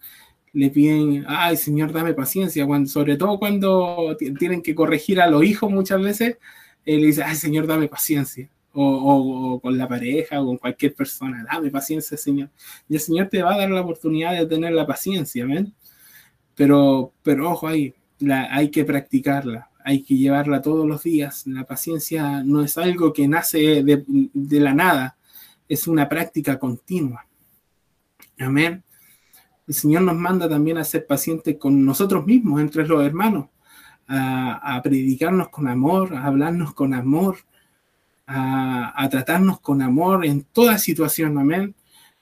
[0.53, 5.45] le piden, ay Señor, dame paciencia, cuando, sobre todo cuando tienen que corregir a los
[5.45, 6.39] hijos muchas veces,
[6.85, 8.49] él le dice, ay Señor, dame paciencia.
[8.73, 12.51] O, con la pareja o con cualquier persona, dame paciencia, Señor.
[12.89, 15.75] Y el Señor te va a dar la oportunidad de tener la paciencia, ¿ven?
[16.55, 17.93] Pero, pero ojo ahí,
[18.51, 21.49] hay que practicarla, hay que llevarla todos los días.
[21.49, 25.17] La paciencia no es algo que nace de la nada,
[25.69, 27.27] es una práctica continua.
[28.39, 28.85] Amén.
[29.67, 33.47] El Señor nos manda también a ser pacientes con nosotros mismos, entre los hermanos,
[34.09, 37.37] a, predicarnos con amor, a hablarnos con amor,
[38.27, 41.75] a, tratarnos con amor en toda situación, amén.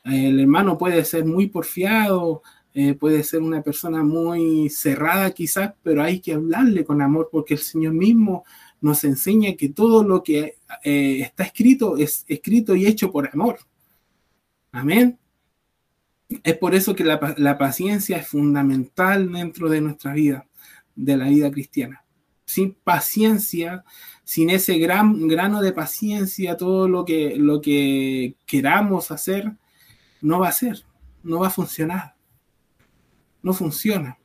[0.04, 2.42] El hermano puede ser muy porfiado,
[2.74, 7.54] eh, puede ser una persona muy cerrada quizás, pero hay que hablarle con amor porque
[7.54, 8.44] el Señor mismo
[8.80, 13.58] nos enseña que todo lo que eh, está escrito es escrito y hecho por amor.
[14.72, 15.18] Amén.
[16.28, 20.46] Es por eso que la, paciencia es fundamental dentro de nuestra vida,
[20.94, 22.04] de la vida cristiana.
[22.44, 23.84] Sin paciencia,
[24.24, 29.52] sin ese gran grano de paciencia, todo lo que, lo que queramos hacer,
[30.20, 30.84] no va a ser,
[31.22, 32.14] no va a funcionar.
[33.42, 34.18] No funciona.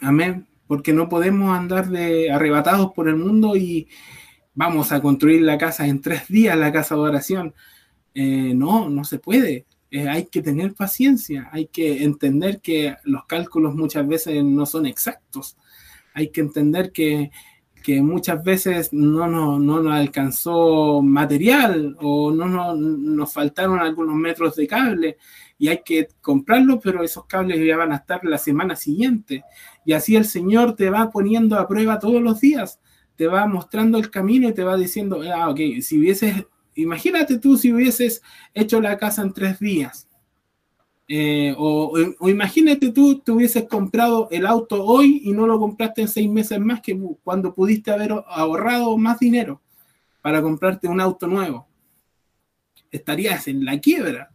[0.00, 0.48] Amén.
[0.66, 3.88] Porque no podemos andar de arrebatados por el mundo y
[4.54, 7.54] vamos a construir la casa en tres días, la casa de oración.
[8.14, 9.66] Eh, no, no se puede.
[9.94, 14.86] Eh, hay que tener paciencia, hay que entender que los cálculos muchas veces no son
[14.86, 15.58] exactos,
[16.14, 17.30] hay que entender que,
[18.00, 24.56] muchas veces no, no, no, nos alcanzó material o no, no, nos faltaron algunos metros
[24.56, 25.18] de cable
[25.58, 29.44] y hay que comprarlos, pero esos cables ya van a estar la semana siguiente.
[29.84, 32.80] Y así el Señor te va poniendo a prueba todos los días,
[33.16, 37.56] te va mostrando el camino y te va diciendo, ah, ok, si hubieses imagínate tú
[37.56, 38.22] si hubieses
[38.54, 40.08] hecho la casa en tres días.
[41.08, 41.92] Eh, o,
[42.28, 46.58] imagínate tú te hubieses comprado el auto hoy y no lo compraste en seis meses
[46.58, 49.60] más que cuando pudiste haber ahorrado más dinero
[50.22, 51.66] para comprarte un auto nuevo.
[52.90, 54.30] Estarías en la quiebra.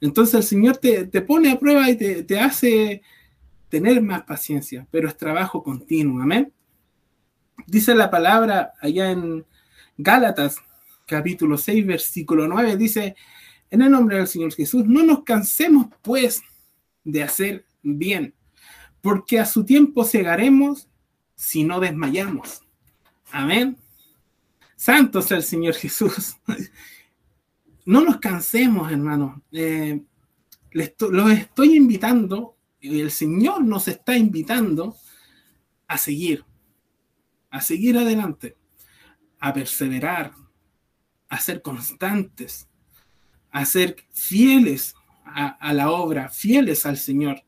[0.00, 3.02] Entonces el Señor te, pone a prueba y te, te, hace
[3.68, 6.22] tener más paciencia, pero es trabajo continuo.
[6.22, 6.52] Amén.
[7.66, 9.44] Dice la palabra allá en
[9.96, 10.56] Gálatas
[11.08, 13.16] capítulo 6, versículo 9, dice,
[13.70, 16.42] en el nombre del Señor Jesús, no nos cansemos pues
[17.02, 18.34] de hacer bien,
[19.00, 20.86] porque a su tiempo cegaremos
[21.34, 22.60] si no desmayamos.
[23.30, 23.76] Amén.
[24.76, 26.36] Santo sea el Señor Jesús.
[27.84, 29.42] No nos cansemos, hermano.
[29.50, 30.02] Eh,
[30.72, 34.94] los estoy invitando, el Señor nos está invitando
[35.86, 36.44] a seguir.
[37.48, 38.58] a seguir adelante,
[39.40, 40.32] a perseverar,
[41.28, 42.68] a ser constantes,
[43.50, 47.42] a ser fieles a, la obra, fieles al Señor.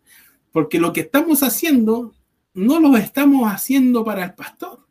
[0.53, 2.15] Porque lo que estamos haciendo
[2.53, 4.87] no lo estamos haciendo para el pastor,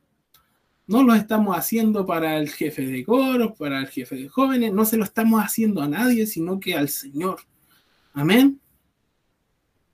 [0.87, 4.85] no lo estamos haciendo para el jefe de coro, para el jefe de jóvenes, no
[4.85, 7.41] se lo estamos haciendo a nadie, sino que al Señor.
[8.13, 8.59] Amén.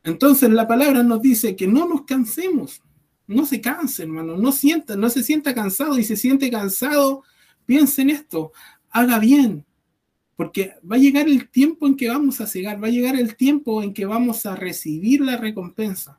[0.03, 2.81] Entonces la palabra nos dice que no nos cansemos,
[3.27, 7.23] no se canse, hermano, no sienta, no se sienta cansado y se siente cansado,
[7.65, 8.51] piense en esto,
[8.95, 9.65] haga bien,
[10.37, 13.35] porque va a llegar el tiempo en que vamos a cegar, va a llegar el
[13.35, 16.17] tiempo en que vamos a recibir la recompensa.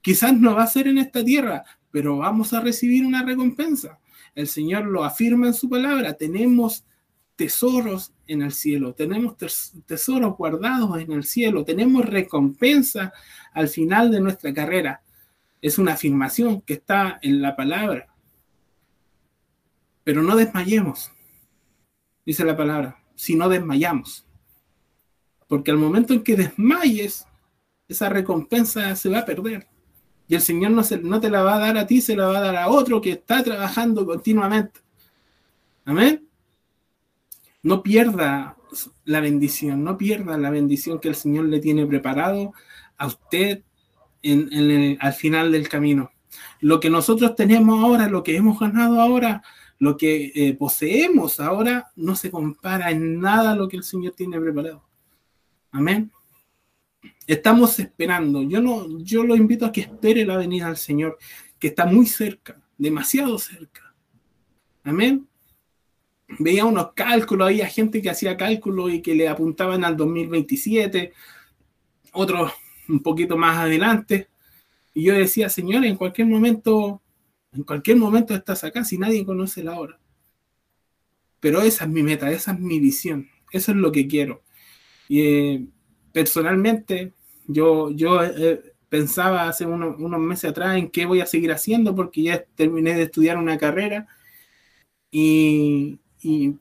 [0.00, 4.00] Quizás no va a ser en esta tierra, pero vamos a recibir una recompensa.
[4.34, 6.84] El Señor lo afirma en su palabra, tenemos
[7.36, 9.36] tesoros en el cielo, tenemos
[9.86, 13.12] tesoros guardados en el cielo, tenemos recompensa
[13.52, 15.02] al final de nuestra carrera.
[15.62, 18.08] Es una afirmación que está en la palabra.
[20.02, 21.12] Pero no desmayemos,
[22.26, 24.26] dice la palabra, si no desmayamos.
[25.48, 27.26] Porque al momento en que desmayes,
[27.88, 29.68] esa recompensa se va a perder.
[30.28, 32.26] Y el Señor no, se, no te la va a dar a ti, se la
[32.26, 34.80] va a dar a otro que está trabajando continuamente.
[35.84, 36.28] Amén.
[37.62, 38.56] No pierda
[39.04, 42.52] la bendición, no pierda la bendición que el Señor le tiene preparado
[42.98, 43.62] a usted
[45.00, 46.10] al final del camino.
[46.60, 49.42] Lo que nosotros tenemos ahora, lo que hemos ganado ahora,
[49.78, 54.14] lo que eh, poseemos ahora, no se compara en nada a lo que el Señor
[54.14, 54.82] tiene preparado.
[55.70, 56.10] Amén.
[57.26, 58.42] Estamos esperando.
[58.42, 61.18] Yo no, yo lo invito a que espere la venida del Señor,
[61.58, 63.94] que está muy cerca, demasiado cerca.
[64.84, 65.28] Amén.
[66.38, 71.12] Veía unos cálculos, había gente que hacía cálculos y que le apuntaban al 2027,
[72.12, 72.52] otros
[72.88, 74.28] un poquito más adelante.
[74.94, 77.02] Y yo decía, Señor, en cualquier momento,
[77.56, 79.98] en cualquier momento estás acá si nadie conoce la hora.
[81.40, 84.42] Pero esa es mi meta, esa es mi visión, eso es lo que quiero.
[85.08, 85.66] Y eh,
[86.12, 87.12] personalmente,
[87.46, 92.22] yo, yo eh, pensaba hace unos, meses atrás en qué voy a seguir haciendo porque
[92.22, 94.06] ya terminé de estudiar una carrera
[95.10, 95.98] y,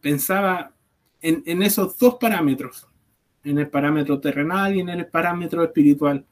[0.01, 0.73] pensaba
[1.21, 2.87] en, en, esos dos parámetros,
[3.43, 6.25] en el parámetro terrenal y en el parámetro espiritual.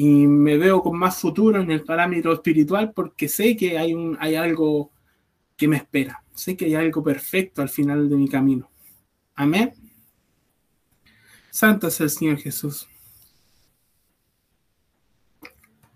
[0.00, 4.16] Y me veo con más futuro en el parámetro espiritual porque sé que hay, un,
[4.20, 4.92] hay algo
[5.56, 8.70] que me espera, sé que hay algo perfecto al final de mi camino.
[9.34, 9.74] Amén.
[11.50, 12.88] Santo es el Señor Jesús.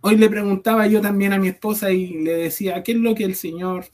[0.01, 3.23] Hoy le preguntaba yo también a mi esposa y le decía, ¿qué es lo que
[3.23, 3.85] el Señor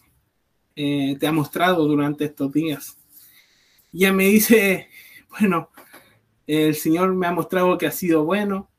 [0.74, 2.96] eh, te ha mostrado durante estos días?
[3.92, 4.88] Y ella me dice,
[5.38, 5.68] bueno,
[6.46, 8.70] el Señor me ha mostrado que ha sido bueno,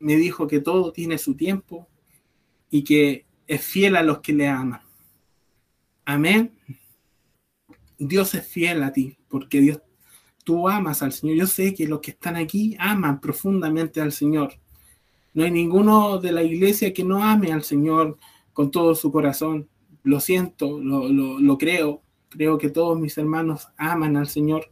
[0.00, 1.88] me dijo que todo tiene su tiempo
[2.70, 4.80] y que es fiel a los que le aman.
[6.04, 6.52] Amén.
[7.98, 9.80] Dios es fiel a ti, porque Dios,
[10.44, 11.36] tú amas al Señor.
[11.36, 14.54] Yo sé que los que están aquí aman profundamente al Señor.
[15.34, 18.18] No hay ninguno de la iglesia que no ame al Señor
[18.52, 19.68] con todo su corazón.
[20.02, 22.02] Lo siento, lo, lo creo.
[22.30, 24.70] Creo que todos mis hermanos aman al Señor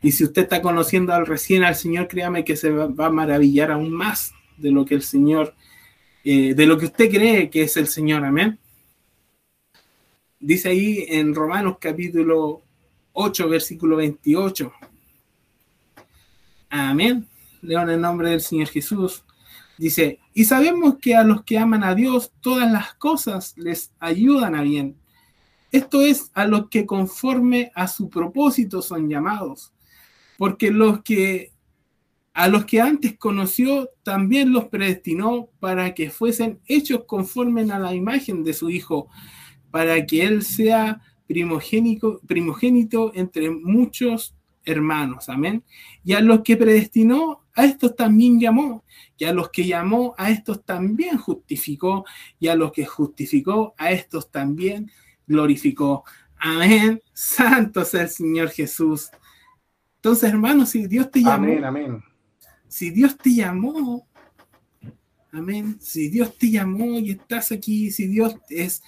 [0.00, 3.72] y si usted está conociendo al recién al Señor, créame que se va, a maravillar
[3.72, 5.54] aún más de lo que el Señor,
[6.24, 8.24] eh, de lo que usted cree que es el Señor.
[8.24, 8.58] Amén.
[10.40, 12.62] Dice ahí en Romanos capítulo
[13.12, 14.72] 8, versículo 28.
[16.70, 17.26] Amén.
[17.62, 19.24] Leo en el nombre del Señor Jesús.
[19.78, 24.54] Dice, y sabemos que a los que aman a Dios, todas las cosas les ayudan
[24.54, 24.96] a bien.
[25.70, 29.72] Esto es a los que conforme a su propósito son llamados
[30.38, 31.52] porque los que
[32.34, 37.94] a los que antes conoció también los predestinó para que fuesen hechos conforme a la
[37.94, 39.08] imagen de su Hijo,
[39.70, 45.28] para que Él sea primogénito, primogénito entre muchos hermanos.
[45.28, 45.64] Amén.
[46.04, 48.84] Y a los que predestinó, a estos también llamó.
[49.16, 52.04] Y a los que llamó, a estos también justificó.
[52.38, 54.90] Y a los que justificó, a estos también
[55.26, 56.04] glorificó.
[56.38, 57.02] Amén.
[57.12, 59.10] Santo sea el Señor Jesús.
[59.96, 62.04] Entonces, hermano, si Dios te llamó, amén, amén.
[62.68, 64.06] Si Dios te llamó,
[65.32, 68.82] amén, si Dios te llamó y estás aquí, si Dios es,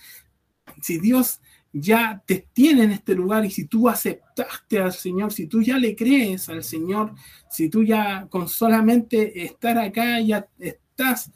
[0.80, 1.40] si Dios
[1.72, 5.78] ya te tiene en este lugar y si tú aceptaste al Señor, si tú ya
[5.78, 7.14] le crees al Señor,
[7.48, 11.30] si tú ya con solamente estar acá ya estás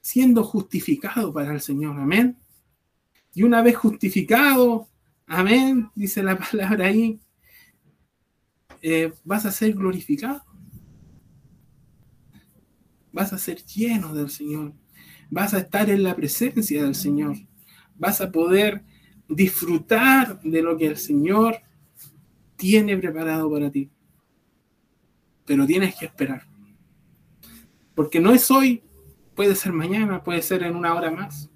[0.00, 2.36] siendo justificado para el Señor, amén.
[3.34, 4.88] Y una vez justificado,
[5.26, 7.18] amén, dice la palabra ahí,
[8.82, 10.47] eh, vas a ser glorificado.
[13.18, 14.74] Vas a ser lleno del Señor.
[15.28, 17.36] Vas a estar en la presencia del Señor.
[17.96, 18.84] vas a poder
[19.28, 21.56] disfrutar de lo que el Señor
[22.54, 23.90] tiene preparado para ti.
[25.44, 26.46] Pero tienes que esperar.
[27.96, 28.84] Porque no es hoy,
[29.34, 31.50] puede ser mañana, puede ser en una hora más.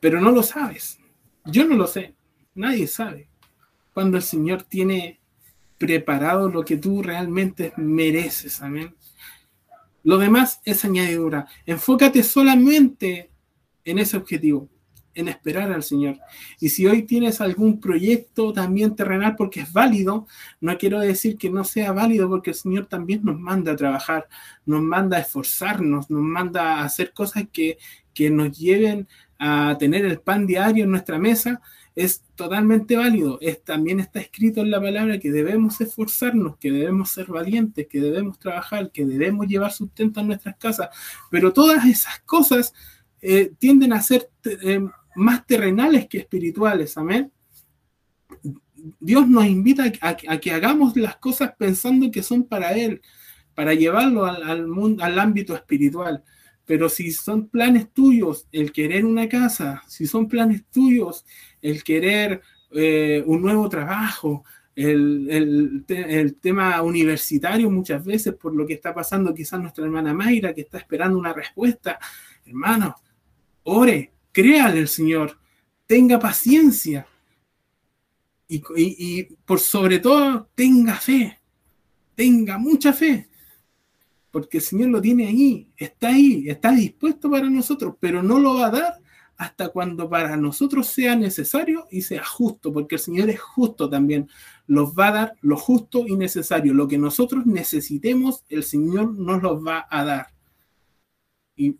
[0.00, 0.98] Pero no lo sabes.
[1.46, 2.14] Yo no lo sé.
[2.54, 3.30] Nadie sabe.
[3.94, 5.22] Cuando el Señor tiene
[5.78, 8.60] preparado lo que tú realmente mereces.
[8.60, 8.94] Amén.
[10.04, 11.46] Lo demás es añadidura.
[11.66, 13.30] Enfócate solamente
[13.84, 14.68] en ese objetivo,
[15.14, 16.18] en esperar al Señor.
[16.60, 20.26] Y si hoy tienes algún proyecto también terrenal porque es válido,
[20.60, 24.28] no quiero decir que no sea válido porque el Señor también nos manda a trabajar,
[24.66, 27.78] nos manda a esforzarnos, nos manda a hacer cosas que,
[28.12, 31.62] que nos lleven a tener el pan diario en nuestra mesa,
[31.94, 33.38] es totalmente válido.
[33.40, 38.00] Es, también está escrito en la palabra que debemos esforzarnos, que debemos ser valientes, que
[38.00, 40.88] debemos trabajar, que debemos llevar sustento a nuestras casas.
[41.30, 42.72] Pero todas esas cosas
[43.22, 44.80] eh, tienden a ser eh,
[45.14, 46.96] más terrenales que espirituales.
[46.96, 47.30] Amén.
[49.00, 53.00] Dios nos invita a, que hagamos las cosas pensando que son para Él,
[53.54, 56.22] para llevarlo al, mundo, al ámbito espiritual.
[56.66, 61.24] Pero si son planes tuyos el querer una casa, si son planes tuyos
[61.64, 62.42] el querer
[62.72, 64.44] eh, un nuevo trabajo,
[64.76, 65.84] el,
[66.42, 70.76] tema universitario muchas veces por lo que está pasando quizás nuestra hermana Mayra que está
[70.76, 71.98] esperando una respuesta.
[72.44, 72.94] Hermano,
[73.62, 75.38] ore, créale al Señor,
[75.86, 77.06] tenga paciencia
[78.46, 81.38] y, y por sobre todo tenga fe,
[82.14, 83.30] tenga mucha fe
[84.30, 88.56] porque el Señor lo tiene ahí, está ahí, está dispuesto para nosotros, pero no lo
[88.56, 89.03] va a dar
[89.36, 94.28] hasta cuando para nosotros sea necesario y sea justo, porque el Señor es justo también.
[94.66, 96.72] Los va a dar lo justo y necesario.
[96.72, 100.26] Lo que nosotros necesitemos, el Señor nos lo va a dar.
[101.56, 101.76] Y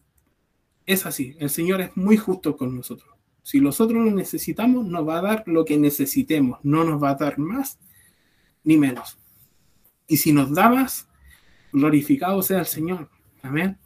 [0.87, 3.15] es así, el Señor es muy justo con nosotros.
[3.43, 7.15] Si nosotros lo necesitamos, nos va a dar lo que necesitemos, no nos va a
[7.15, 7.79] dar más
[8.65, 9.19] ni menos.
[10.07, 11.09] Y si nos da más,
[11.73, 13.11] glorificado sea el Señor.
[13.43, 13.79] Amén.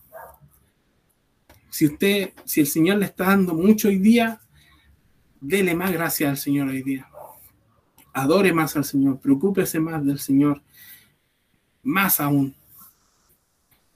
[1.70, 4.40] Si usted, si el Señor le está dando mucho hoy día,
[5.40, 7.08] dele más gracias al Señor hoy día.
[8.12, 10.62] Adore más al Señor, preocúpese más del Señor,
[11.82, 12.54] más aún.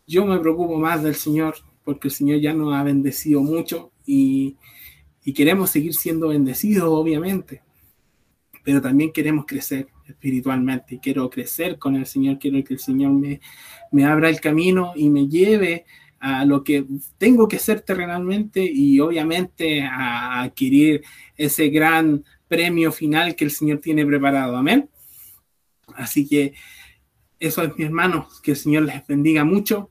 [0.06, 4.56] Yo me preocupo más del Señor porque el Señor ya nos ha bendecido mucho y,
[5.24, 7.62] y queremos seguir siendo bendecidos, obviamente,
[8.62, 11.00] pero también queremos crecer espiritualmente.
[11.02, 13.40] Quiero crecer con el Señor, quiero que el Señor me,
[13.90, 15.84] me abra el camino y me lleve
[16.22, 16.86] a lo que
[17.18, 21.02] tengo que ser terrenalmente y obviamente a adquirir
[21.36, 24.56] ese gran premio final que el Señor tiene preparado.
[24.56, 24.88] Amén.
[25.96, 26.54] Así que
[27.40, 29.90] eso es, mis hermanos, que el Señor les bendiga mucho,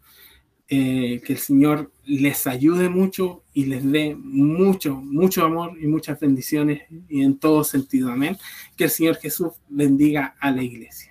[0.69, 6.17] eh, que el Señor les ayude mucho y les dé mucho, mucho amor y muchas
[6.17, 8.09] bendiciones y en todo sentido.
[8.09, 8.37] Amén.
[8.77, 11.10] Que el Señor Jesús bendiga a la iglesia.